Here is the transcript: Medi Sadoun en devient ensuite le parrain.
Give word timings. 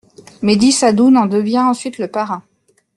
Medi 0.41 0.71
Sadoun 0.71 1.15
en 1.15 1.27
devient 1.27 1.59
ensuite 1.59 1.99
le 1.99 2.07
parrain. 2.07 2.43